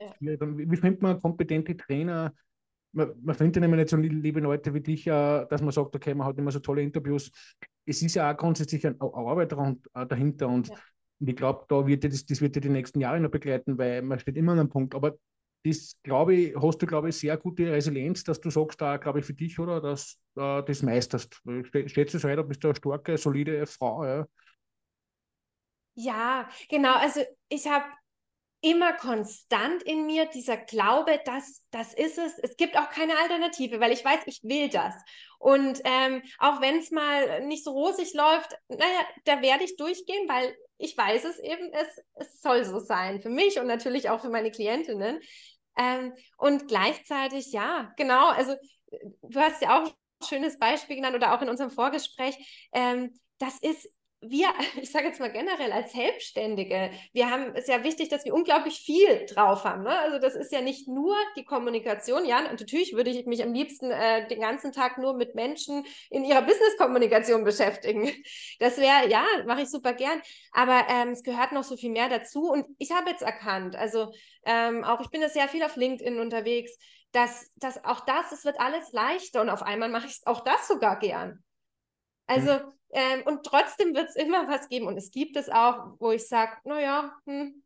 [0.00, 0.12] ja.
[0.20, 2.34] wie findet man kompetente Trainer?
[2.92, 6.14] Man, man findet ja nicht so liebe Leute wie dich, äh, dass man sagt, okay,
[6.14, 7.30] man hat immer so tolle Interviews.
[7.86, 10.74] Es ist ja auch grundsätzlich eine Arbeit äh, dahinter und ja.
[11.20, 14.18] ich glaube, da wird das, das wird ja die nächsten Jahre noch begleiten, weil man
[14.18, 14.96] steht immer an einem Punkt.
[14.96, 15.16] Aber
[15.64, 19.20] das, glaube ich, hast du, glaube ich, sehr gute Resilienz, dass du sagst, da, glaube
[19.20, 21.40] ich, für dich, oder, dass äh, das meisterst.
[21.44, 24.26] Du es weiter, bist du eine starke, solide Frau, ja?
[25.94, 26.94] Ja, genau.
[26.94, 27.84] Also ich habe
[28.60, 32.38] immer konstant in mir dieser Glaube, dass das ist es.
[32.38, 34.94] Es gibt auch keine Alternative, weil ich weiß, ich will das.
[35.38, 40.28] Und ähm, auch wenn es mal nicht so rosig läuft, naja, da werde ich durchgehen,
[40.28, 44.20] weil ich weiß es eben, es, es soll so sein für mich und natürlich auch
[44.20, 45.20] für meine Klientinnen.
[45.76, 48.56] Ähm, und gleichzeitig, ja, genau, also
[49.22, 52.68] du hast ja auch ein schönes Beispiel genannt oder auch in unserem Vorgespräch.
[52.72, 53.88] Ähm, das ist
[54.20, 54.48] wir,
[54.80, 58.34] ich sage jetzt mal generell als Selbstständige, wir haben, es ist ja wichtig, dass wir
[58.34, 59.82] unglaublich viel drauf haben.
[59.82, 59.96] Ne?
[59.98, 62.24] Also das ist ja nicht nur die Kommunikation.
[62.24, 66.24] Ja, natürlich würde ich mich am liebsten äh, den ganzen Tag nur mit Menschen in
[66.24, 68.10] ihrer Business-Kommunikation beschäftigen.
[68.60, 70.20] Das wäre, ja, mache ich super gern.
[70.52, 72.50] Aber ähm, es gehört noch so viel mehr dazu.
[72.50, 74.12] Und ich habe jetzt erkannt, also
[74.44, 76.76] ähm, auch ich bin ja sehr viel auf LinkedIn unterwegs,
[77.12, 80.66] dass, dass auch das, es wird alles leichter und auf einmal mache ich auch das
[80.66, 81.42] sogar gern.
[82.26, 84.86] Also, mhm ähm, und trotzdem wird es immer was geben.
[84.86, 87.62] Und es gibt es auch, wo ich sage, naja, hm,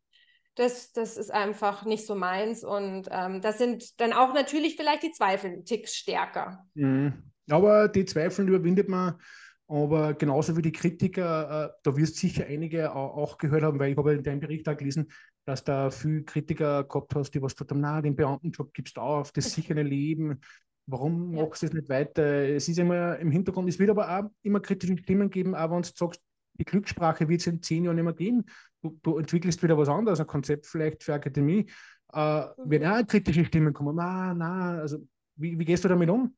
[0.55, 2.65] das, das ist einfach nicht so meins.
[2.65, 6.67] Und ähm, das sind dann auch natürlich vielleicht die Zweifel ein Tick stärker.
[6.75, 7.31] Mhm.
[7.51, 9.21] Aber die Zweifel überwindet man.
[9.69, 13.97] Aber genauso wie die Kritiker, äh, da wirst sicher einige auch gehört haben, weil ich
[13.97, 15.11] habe in deinem Bericht auch gelesen,
[15.47, 19.01] dass da viele Kritiker gehabt hast, die was gesagt haben, na, den Beamtenjob gibst du
[19.01, 20.41] auf, das sichere Leben,
[20.87, 21.45] Warum ja.
[21.45, 22.25] machst du es nicht weiter?
[22.25, 25.83] Es ist immer im Hintergrund, es wird aber auch immer kritische Stimmen geben, auch wenn
[25.83, 26.21] du sagst,
[26.55, 28.45] die Glückssprache wird es in zehn Jahren nicht mehr geben.
[28.83, 31.66] Du, du, entwickelst wieder was anderes, ein Konzept vielleicht für Akademie.
[32.12, 32.71] Äh, mhm.
[32.71, 33.97] Werden auch kritische Stimmen kommen.
[33.97, 34.99] Na, na, also
[35.37, 36.37] wie, wie gehst du damit um?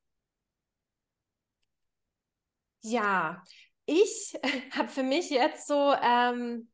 [2.82, 3.42] Ja,
[3.86, 4.38] ich
[4.72, 6.68] habe für mich jetzt so ähm,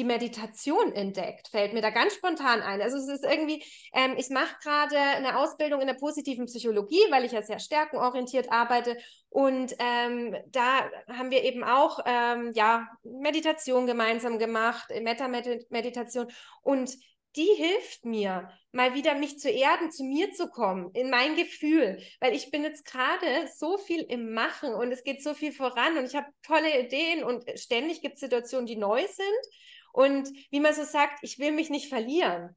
[0.00, 2.80] die Meditation entdeckt, fällt mir da ganz spontan ein.
[2.80, 7.26] Also es ist irgendwie, ähm, ich mache gerade eine Ausbildung in der positiven Psychologie, weil
[7.26, 8.96] ich ja sehr stärkenorientiert arbeite.
[9.28, 16.28] Und ähm, da haben wir eben auch ähm, ja, Meditation gemeinsam gemacht, Meta-Meditation.
[16.62, 16.96] Und
[17.36, 22.02] die hilft mir, mal wieder mich zu erden, zu mir zu kommen, in mein Gefühl,
[22.20, 25.98] weil ich bin jetzt gerade so viel im Machen und es geht so viel voran
[25.98, 29.54] und ich habe tolle Ideen und ständig gibt es Situationen, die neu sind
[29.92, 32.56] und wie man so sagt, ich will mich nicht verlieren.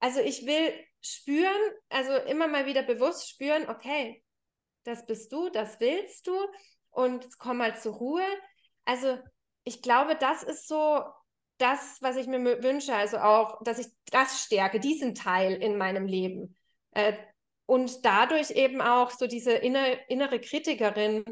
[0.00, 1.56] Also ich will spüren,
[1.88, 4.22] also immer mal wieder bewusst spüren, okay,
[4.84, 6.36] das bist du, das willst du
[6.90, 8.26] und komm mal zur Ruhe.
[8.84, 9.18] Also
[9.64, 11.02] ich glaube, das ist so
[11.58, 16.06] das, was ich mir wünsche, also auch, dass ich das stärke, diesen Teil in meinem
[16.06, 16.56] Leben.
[16.92, 17.14] Äh,
[17.66, 21.24] und dadurch eben auch so diese innere, innere Kritikerin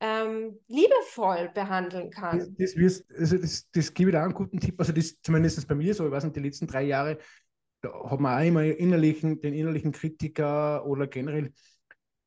[0.00, 2.54] ähm, liebevoll behandeln kann.
[2.58, 5.74] Das, das, also das, das gebe ich da einen guten Tipp, also das zumindest bei
[5.74, 7.18] mir so, ich weiß nicht, die letzten drei Jahre,
[7.80, 11.52] da hat man auch immer innerlichen, den innerlichen Kritiker oder generell,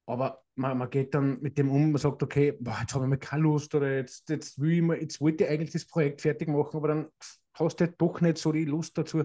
[0.06, 3.10] aber man, man geht dann mit dem um, man sagt, okay, boah, jetzt habe ich
[3.10, 6.22] mal keine Lust oder jetzt, jetzt will ich mal, jetzt wollte ich eigentlich das Projekt
[6.22, 7.08] fertig machen, aber dann
[7.54, 9.24] hast du doch nicht so die Lust dazu.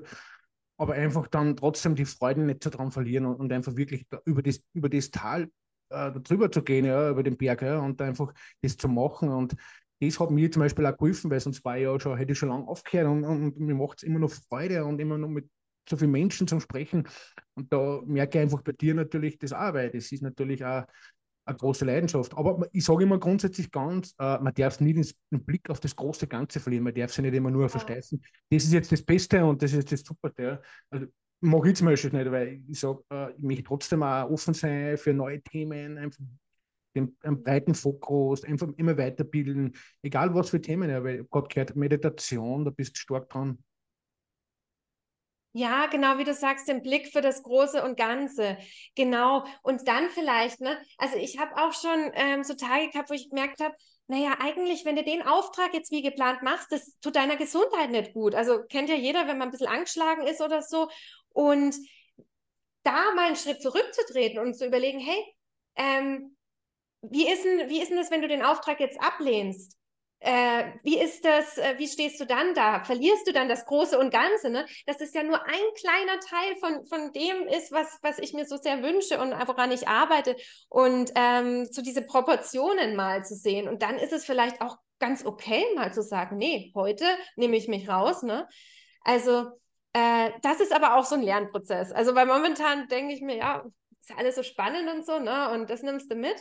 [0.79, 4.43] Aber einfach dann trotzdem die Freude nicht so dran verlieren und, und einfach wirklich über
[4.43, 5.49] das, über das Tal
[5.91, 9.29] äh, drüber zu gehen, ja, über den Berg ja, und einfach das zu machen.
[9.29, 9.57] Und
[10.01, 12.39] das hat mir zum Beispiel auch geholfen, weil sonst war ich ja schon, hätte ich
[12.39, 15.29] schon lange aufgehört und, und, und mir macht es immer noch Freude und immer noch
[15.29, 15.49] mit
[15.89, 17.09] so vielen Menschen zum Sprechen.
[17.55, 20.85] Und da merke ich einfach bei dir natürlich das weil das ist natürlich auch
[21.47, 22.37] eine große Leidenschaft.
[22.37, 25.95] Aber ich sage immer grundsätzlich ganz, äh, man darf nie den, den, Blick auf das
[25.95, 28.23] große Ganze verlieren, man darf sich nicht immer nur versteifen.
[28.51, 30.43] Das ist jetzt das Beste und das ist das Superste.
[30.43, 30.61] Ja.
[30.91, 31.07] Also,
[31.41, 34.97] mache ich zum Beispiel nicht, weil ich sage, äh, ich möchte trotzdem auch offen sein
[34.99, 35.99] für neue Themen.
[35.99, 36.25] Einfach.
[36.97, 41.77] den, einen breiten Fokus, einfach immer weiterbilden, egal was für Themen, ja, weil Gott gehört
[41.77, 43.59] Meditation, da bist du stark dran.
[45.53, 48.59] Ja, genau wie du sagst, den Blick für das Große und Ganze.
[48.95, 49.45] Genau.
[49.63, 50.77] Und dann vielleicht, ne?
[50.99, 53.75] Also ich habe auch schon ähm, so Tage gehabt, wo ich gemerkt habe,
[54.09, 58.13] naja, eigentlich, wenn du den Auftrag jetzt wie geplant machst, das tut deiner Gesundheit nicht
[58.13, 58.35] gut.
[58.35, 60.89] Also kennt ja jeder, wenn man ein bisschen angeschlagen ist oder so.
[61.31, 61.77] Und
[62.85, 65.25] da mal einen Schritt zurückzutreten und zu überlegen, hey,
[65.75, 66.37] ähm,
[67.03, 69.77] wie, ist denn, wie ist denn das, wenn du den Auftrag jetzt ablehnst?
[70.21, 72.83] Äh, wie ist das, äh, wie stehst du dann da?
[72.85, 74.67] Verlierst du dann das Große und Ganze, ne?
[74.87, 78.47] Dass es ja nur ein kleiner Teil von, von dem ist, was, was ich mir
[78.47, 80.37] so sehr wünsche und woran ich arbeite.
[80.69, 83.69] Und ähm, so diese Proportionen mal zu sehen.
[83.69, 87.05] Und dann ist es vielleicht auch ganz okay, mal zu sagen, nee, heute
[87.37, 88.49] nehme ich mich raus, ne?
[89.03, 89.51] Also,
[89.93, 91.93] äh, das ist aber auch so ein Lernprozess.
[91.93, 93.65] Also, weil momentan denke ich mir, ja,
[94.01, 95.51] ist alles so spannend und so, ne?
[95.51, 96.37] Und das nimmst du mit.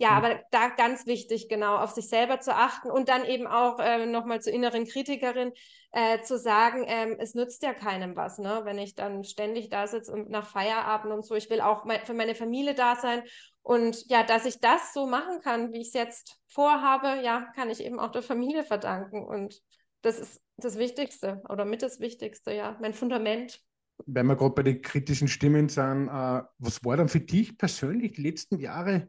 [0.00, 3.80] Ja, aber da ganz wichtig, genau, auf sich selber zu achten und dann eben auch
[3.80, 5.52] äh, nochmal zur inneren Kritikerin
[5.90, 8.60] äh, zu sagen, ähm, es nützt ja keinem was, ne?
[8.62, 11.34] wenn ich dann ständig da sitze und nach Feierabend und so.
[11.34, 13.22] Ich will auch mein, für meine Familie da sein.
[13.62, 17.68] Und ja, dass ich das so machen kann, wie ich es jetzt vorhabe, ja, kann
[17.68, 19.24] ich eben auch der Familie verdanken.
[19.24, 19.60] Und
[20.02, 23.60] das ist das Wichtigste oder mit das Wichtigste, ja, mein Fundament.
[24.06, 28.12] Wenn wir gerade bei den kritischen Stimmen sind, äh, was war dann für dich persönlich
[28.12, 29.08] die letzten Jahre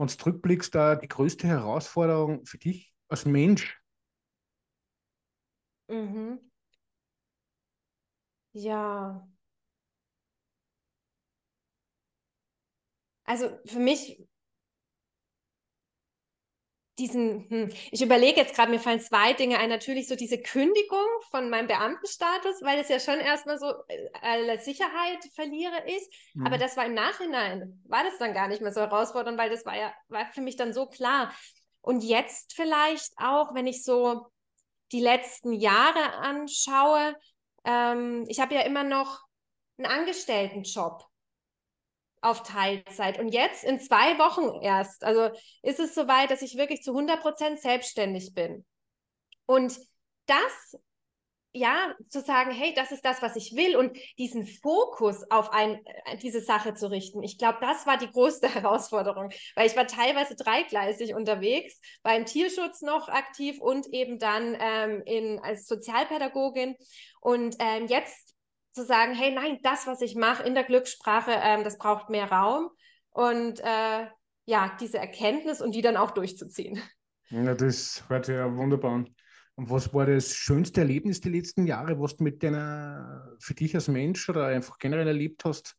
[0.00, 3.80] wenn du zurückblickst, da die größte Herausforderung für dich als Mensch?
[5.88, 6.38] Mhm.
[8.54, 9.26] Ja.
[13.24, 14.22] Also für mich
[17.00, 19.68] diesen, hm, ich überlege jetzt gerade, mir fallen zwei Dinge ein.
[19.68, 25.24] Natürlich so diese Kündigung von meinem Beamtenstatus, weil es ja schon erstmal so äh, Sicherheit
[25.34, 26.12] verliere ist.
[26.34, 26.46] Mhm.
[26.46, 29.64] Aber das war im Nachhinein, war das dann gar nicht mehr so herausfordernd, weil das
[29.66, 31.32] war ja, war für mich dann so klar.
[31.80, 34.26] Und jetzt vielleicht auch, wenn ich so
[34.92, 37.16] die letzten Jahre anschaue,
[37.64, 39.20] ähm, ich habe ja immer noch
[39.78, 41.09] einen Angestelltenjob
[42.20, 43.18] auf Teilzeit.
[43.18, 45.30] Und jetzt in zwei Wochen erst, also
[45.62, 48.64] ist es soweit, dass ich wirklich zu 100 Prozent selbstständig bin.
[49.46, 49.78] Und
[50.26, 50.78] das,
[51.52, 55.84] ja, zu sagen, hey, das ist das, was ich will und diesen Fokus auf ein,
[56.04, 57.22] äh, diese Sache zu richten.
[57.22, 62.82] Ich glaube, das war die größte Herausforderung, weil ich war teilweise dreigleisig unterwegs, beim Tierschutz
[62.82, 66.76] noch aktiv und eben dann ähm, in, als Sozialpädagogin.
[67.20, 68.34] Und ähm, jetzt
[68.72, 72.30] zu sagen, hey, nein, das, was ich mache in der Glückssprache, ähm, das braucht mehr
[72.30, 72.70] Raum
[73.10, 74.06] und äh,
[74.46, 76.80] ja, diese Erkenntnis und die dann auch durchzuziehen.
[77.30, 79.14] Ja, das hört ja wunderbar an.
[79.54, 83.74] Und was war das schönste Erlebnis die letzten Jahre, was du mit deiner, für dich
[83.74, 85.76] als Mensch oder einfach generell erlebt hast?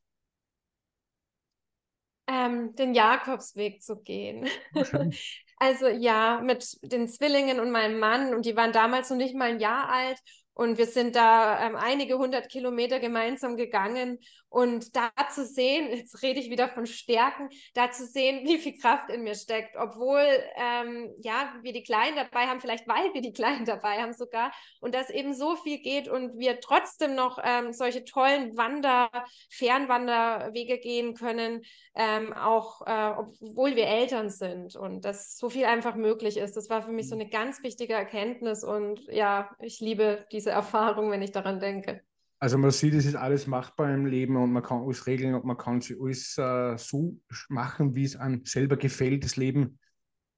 [2.27, 4.47] Ähm, den Jakobsweg zu gehen.
[5.58, 9.49] also ja, mit den Zwillingen und meinem Mann und die waren damals noch nicht mal
[9.49, 10.21] ein Jahr alt
[10.54, 14.20] und wir sind da ähm, einige hundert Kilometer gemeinsam gegangen.
[14.52, 18.78] Und da zu sehen, jetzt rede ich wieder von Stärken, da zu sehen, wie viel
[18.78, 20.26] Kraft in mir steckt, obwohl
[20.58, 24.52] ähm, ja, wir die Kleinen dabei haben, vielleicht weil wir die Kleinen dabei haben sogar,
[24.82, 29.10] und dass eben so viel geht und wir trotzdem noch ähm, solche tollen Wander-,
[29.50, 31.62] Fernwanderwege gehen können,
[31.96, 36.58] ähm, auch äh, obwohl wir Eltern sind und dass so viel einfach möglich ist.
[36.58, 37.22] Das war für mich so mhm.
[37.22, 42.02] eine ganz wichtige Erkenntnis und ja, ich liebe diese Erfahrung, wenn ich daran denke.
[42.43, 45.45] Also man sieht, es ist alles machbar im Leben und man kann alles regeln und
[45.45, 47.15] man kann sich alles äh, so
[47.49, 49.77] machen, wie es einem selber gefällt, das Leben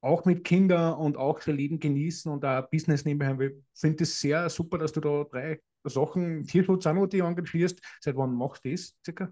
[0.01, 3.39] auch mit Kindern und auch das Leben genießen und auch Business nebenher.
[3.39, 7.79] Ich finde es sehr super, dass du da drei Sachen, Tierschutz auch noch die engagierst.
[8.01, 9.29] Seit wann machst du das circa?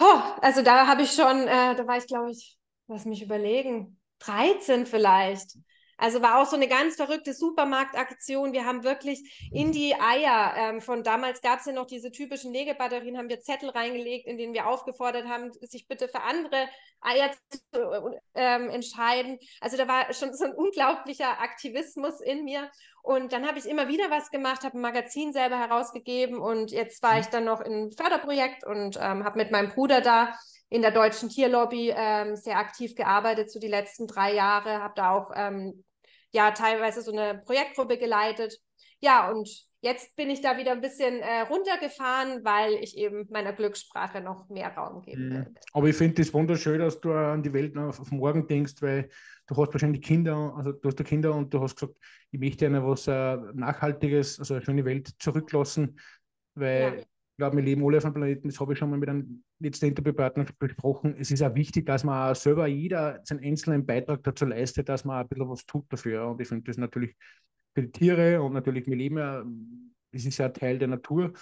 [0.00, 2.58] Oh, also da habe ich schon, äh, da war ich glaube ich,
[2.88, 5.58] lass mich überlegen, 13 vielleicht.
[6.02, 8.52] Also war auch so eine ganz verrückte Supermarktaktion.
[8.52, 12.52] Wir haben wirklich in die Eier ähm, von damals gab es ja noch diese typischen
[12.52, 16.68] Legebatterien, haben wir Zettel reingelegt, in denen wir aufgefordert haben, sich bitte für andere
[17.02, 17.30] Eier
[17.72, 19.38] zu ähm, entscheiden.
[19.60, 22.68] Also da war schon so ein unglaublicher Aktivismus in mir.
[23.02, 27.00] Und dann habe ich immer wieder was gemacht, habe ein Magazin selber herausgegeben und jetzt
[27.04, 30.34] war ich dann noch in einem Förderprojekt und ähm, habe mit meinem Bruder da
[30.68, 35.10] in der deutschen Tierlobby ähm, sehr aktiv gearbeitet, so die letzten drei Jahre, habe da
[35.12, 35.84] auch ähm,
[36.32, 38.58] ja teilweise so eine Projektgruppe geleitet.
[39.00, 39.48] Ja, und
[39.80, 44.48] jetzt bin ich da wieder ein bisschen äh, runtergefahren, weil ich eben meiner Glückssprache noch
[44.48, 45.32] mehr Raum geben mhm.
[45.34, 45.54] will.
[45.72, 49.10] Aber ich finde es wunderschön, dass du an die Welt auf, auf, morgen denkst, weil
[49.46, 51.96] du hast wahrscheinlich Kinder, also du hast da Kinder und du hast gesagt,
[52.30, 55.98] ich möchte einer was äh, Nachhaltiges, also eine schöne Welt zurücklassen,
[56.54, 57.04] weil ja.
[57.42, 59.86] Glaube, wir leben alle auf einem Planeten, das habe ich schon mal mit einem letzten
[59.86, 61.16] Interviewpartner besprochen.
[61.18, 65.20] Es ist auch wichtig, dass man selber jeder seinen einzelnen Beitrag dazu leistet, dass man
[65.20, 66.28] ein bisschen was tut dafür.
[66.28, 67.16] Und ich finde das natürlich
[67.74, 69.44] für die Tiere und natürlich, wir leben ja,
[70.12, 71.32] es ist ja Teil der Natur,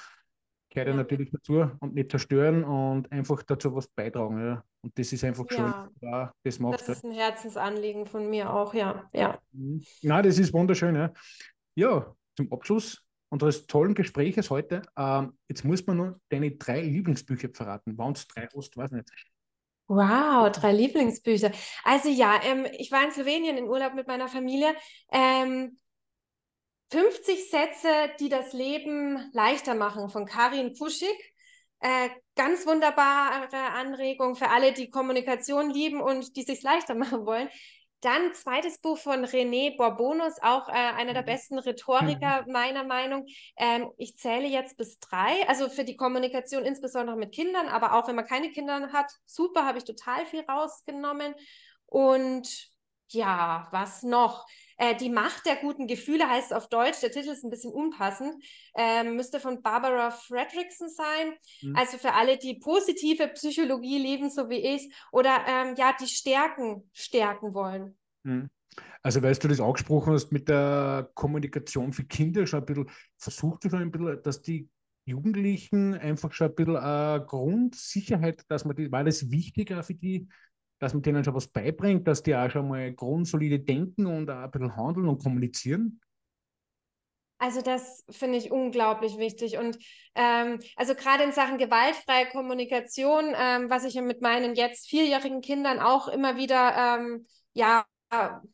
[0.71, 4.41] gehört ja, natürlich dazu und nicht zerstören und einfach dazu was beitragen.
[4.41, 4.65] Ja.
[4.83, 6.81] Und das ist einfach schön, ja, ja das macht.
[6.81, 9.07] Das ist ein Herzensanliegen von mir auch, ja.
[9.13, 9.39] ja.
[9.53, 9.83] Mhm.
[10.03, 10.95] Na, das ist wunderschön.
[10.95, 11.13] Ja,
[11.75, 14.83] ja zum Abschluss unseres tollen Gespräches heute.
[14.97, 17.97] Ähm, jetzt muss man nur deine drei Lieblingsbücher verraten.
[17.97, 19.09] Waren es drei Ost, weiß nicht.
[19.87, 21.51] Wow, drei Lieblingsbücher.
[21.85, 24.75] Also ja, ähm, ich war in Slowenien in Urlaub mit meiner Familie.
[25.11, 25.79] Ähm,
[26.91, 27.89] 50 Sätze,
[28.19, 31.17] die das Leben leichter machen von Karin Puschig.
[31.81, 37.49] Äh, ganz wunderbare Anregung für alle, die Kommunikation lieben und die sich leichter machen wollen.
[38.01, 41.27] Dann zweites Buch von René Borbonus, auch äh, einer der mhm.
[41.27, 43.27] besten Rhetoriker meiner Meinung.
[43.57, 48.09] Ähm, ich zähle jetzt bis drei, also für die Kommunikation insbesondere mit Kindern, aber auch
[48.09, 51.35] wenn man keine Kinder hat, super, habe ich total viel rausgenommen.
[51.87, 52.71] Und
[53.09, 54.47] ja, was noch?
[54.81, 58.43] Äh, die Macht der guten Gefühle heißt auf Deutsch, der Titel ist ein bisschen unpassend,
[58.75, 61.35] ähm, müsste von Barbara Fredrickson sein.
[61.61, 61.77] Mhm.
[61.77, 66.89] Also für alle, die positive Psychologie lieben, so wie ich, oder ähm, ja, die Stärken
[66.95, 67.99] stärken wollen.
[68.23, 68.49] Mhm.
[69.03, 73.65] Also, weißt du das angesprochen hast mit der Kommunikation für Kinder, schon ein bisschen, versucht
[73.65, 74.67] du schon ein bisschen, dass die
[75.05, 80.27] Jugendlichen einfach schon ein bisschen eine Grundsicherheit, dass man die, war das wichtiger für die,
[80.81, 84.43] dass man denen schon was beibringt, dass die auch schon mal grundsolide denken und auch
[84.43, 86.01] ein bisschen handeln und kommunizieren?
[87.39, 89.57] Also das finde ich unglaublich wichtig.
[89.57, 89.79] Und
[90.15, 95.79] ähm, also gerade in Sachen gewaltfreie Kommunikation, ähm, was ich mit meinen jetzt vierjährigen Kindern
[95.79, 97.87] auch immer wieder, ähm, ja,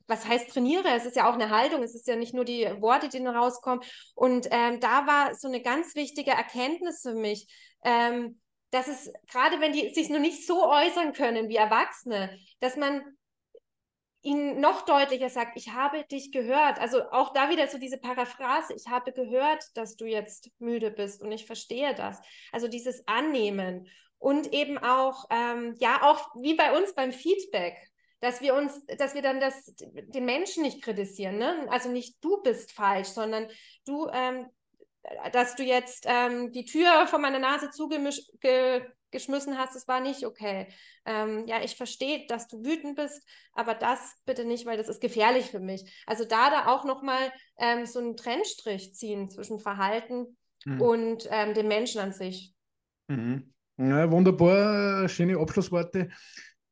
[0.07, 0.89] was heißt trainiere?
[0.95, 3.83] Es ist ja auch eine Haltung, es ist ja nicht nur die Worte, die rauskommen.
[4.15, 7.49] Und ähm, da war so eine ganz wichtige Erkenntnis für mich.
[7.83, 8.39] Ähm,
[8.71, 13.03] dass es, gerade wenn die sich noch nicht so äußern können wie Erwachsene, dass man
[14.27, 16.81] ihnen noch deutlicher sagt, ich habe dich gehört.
[16.81, 21.23] Also auch da wieder so diese Paraphrase, ich habe gehört, dass du jetzt müde bist
[21.23, 22.21] und ich verstehe das.
[22.51, 27.77] Also dieses Annehmen und eben auch, ähm, ja, auch wie bei uns beim Feedback,
[28.21, 31.67] dass wir uns, dass wir dann das, den Menschen nicht kritisieren, ne?
[31.71, 33.47] Also nicht du bist falsch, sondern
[33.85, 34.49] du, ähm,
[35.33, 40.69] dass du jetzt ähm, die Tür vor meiner Nase zugeschmissen hast, das war nicht okay.
[41.05, 45.01] Ähm, ja, ich verstehe, dass du wütend bist, aber das bitte nicht, weil das ist
[45.01, 46.03] gefährlich für mich.
[46.07, 50.81] Also da da auch nochmal ähm, so einen Trennstrich ziehen zwischen Verhalten mhm.
[50.81, 52.55] und ähm, dem Menschen an sich.
[53.09, 53.53] Mhm.
[53.79, 56.09] Ja, wunderbar, schöne Abschlussworte.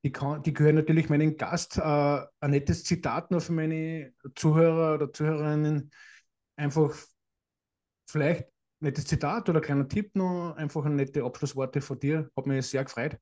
[0.02, 1.78] Die, kann, die gehören natürlich meinem Gast.
[1.78, 5.90] Äh, ein nettes Zitat noch für meine Zuhörer oder Zuhörerinnen.
[6.56, 6.94] Einfach
[8.06, 8.46] vielleicht
[8.80, 12.30] nettes Zitat oder kleiner Tipp noch, einfach ein nette Abschlussworte von dir.
[12.36, 13.18] Hat mich sehr gefreut.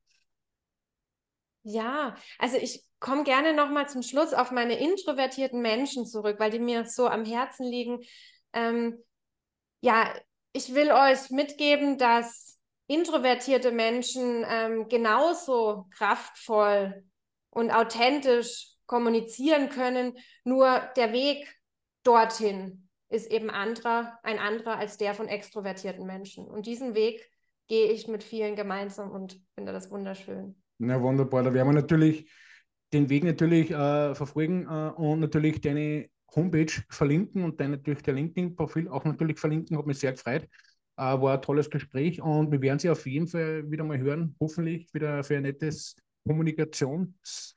[1.63, 6.59] Ja, also ich komme gerne nochmal zum Schluss auf meine introvertierten Menschen zurück, weil die
[6.59, 8.01] mir so am Herzen liegen.
[8.53, 8.99] Ähm,
[9.81, 10.13] ja,
[10.53, 17.05] ich will euch mitgeben, dass introvertierte Menschen ähm, genauso kraftvoll
[17.51, 21.47] und authentisch kommunizieren können, nur der Weg
[22.03, 26.47] dorthin ist eben anderer, ein anderer als der von extrovertierten Menschen.
[26.47, 27.31] Und diesen Weg
[27.69, 30.57] gehe ich mit vielen gemeinsam und finde das wunderschön.
[30.79, 32.31] Na wunderbar, da werden wir natürlich
[32.93, 38.15] den Weg natürlich äh, verfolgen äh, und natürlich deine Homepage verlinken und dein natürlich der
[38.15, 39.77] LinkedIn-Profil auch natürlich verlinken.
[39.77, 40.49] Hat mich sehr gefreut.
[40.97, 44.35] Äh, war ein tolles Gespräch und wir werden sie auf jeden Fall wieder mal hören.
[44.41, 45.97] Hoffentlich wieder für ein nettes
[46.27, 47.57] Kommunikations-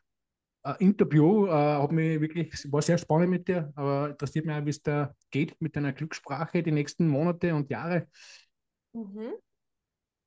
[0.66, 1.48] äh, Interview.
[1.48, 4.82] Äh, hat mich wirklich, war sehr spannend mit dir, aber interessiert mich auch, wie es
[4.82, 8.08] da geht mit deiner Glückssprache die nächsten Monate und Jahre.
[8.94, 9.34] Mhm.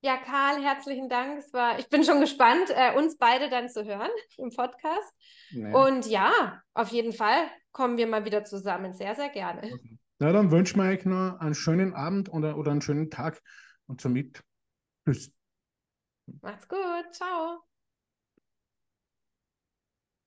[0.01, 1.38] Ja, Karl, herzlichen Dank.
[1.38, 5.12] Es war, ich bin schon gespannt, äh, uns beide dann zu hören im Podcast.
[5.51, 5.74] Nee.
[5.74, 8.92] Und ja, auf jeden Fall kommen wir mal wieder zusammen.
[8.92, 9.72] Sehr, sehr gerne.
[9.72, 9.98] Okay.
[10.20, 13.40] Na, dann wünschen wir euch noch einen schönen Abend oder, oder einen schönen Tag
[13.87, 14.42] und somit
[15.05, 15.33] tschüss.
[16.42, 17.12] Macht's gut.
[17.12, 17.68] Ciao.